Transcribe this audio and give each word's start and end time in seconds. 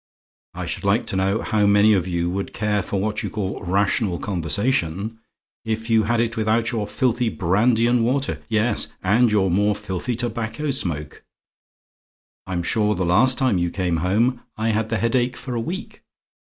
I 0.55 0.65
should 0.65 0.83
like 0.83 1.05
to 1.05 1.15
know 1.15 1.43
how 1.43 1.67
many 1.67 1.93
of 1.93 2.07
you 2.07 2.27
would 2.31 2.53
care 2.55 2.81
for 2.81 2.99
what 2.99 3.21
you 3.21 3.29
call 3.29 3.63
rational 3.63 4.17
conversation, 4.17 5.19
if 5.63 5.91
you 5.91 6.05
had 6.05 6.19
it 6.19 6.35
without 6.35 6.71
your 6.71 6.87
filthy 6.87 7.29
brandy 7.29 7.85
and 7.85 8.03
water; 8.03 8.41
yes, 8.49 8.87
and 9.03 9.31
your 9.31 9.51
more 9.51 9.75
filthy 9.75 10.15
tobacco 10.15 10.71
smoke. 10.71 11.23
I'm 12.47 12.63
sure 12.63 12.95
the 12.95 13.05
last 13.05 13.37
time 13.37 13.59
you 13.59 13.69
came 13.69 13.97
home, 13.97 14.41
I 14.57 14.69
had 14.69 14.89
the 14.89 14.97
headache 14.97 15.37
for 15.37 15.53
a 15.53 15.61
week. 15.61 16.01